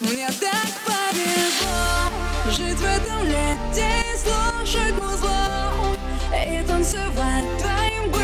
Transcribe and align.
Мне 0.00 0.28
так 0.40 0.68
повезло 0.86 2.52
Жить 2.52 2.78
в 2.78 2.84
этом 2.84 3.24
лете 3.24 3.90
слушать 4.16 4.94
музло 4.94 5.96
И 6.32 6.62
танцевать 6.64 7.44
твоим 7.58 8.02
голосом 8.12 8.17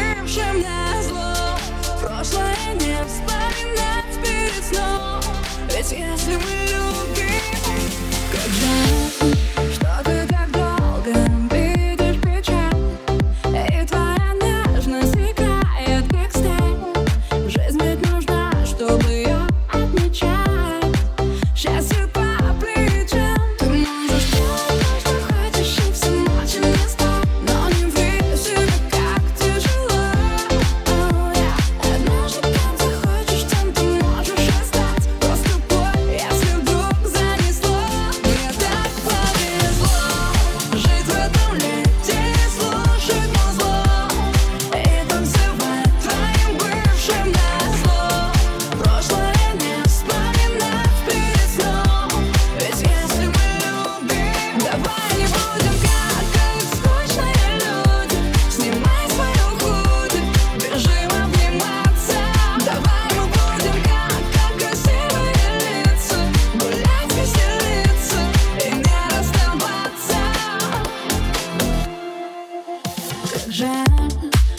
жаль, 73.49 74.11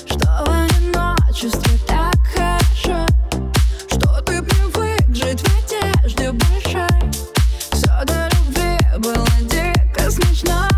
что 0.06 0.46
в 0.46 0.50
одиночестве 0.50 1.78
так 1.88 2.16
хорошо 2.34 3.06
Что 3.90 4.22
ты 4.22 4.42
привык 4.42 5.16
жить 5.16 5.42
в 5.42 6.02
одежде 6.04 6.32
большой. 6.32 7.12
Все 7.72 8.06
до 8.06 8.30
любви 8.30 8.78
было 9.00 9.28
дико 9.42 10.12
смешно. 10.12 10.75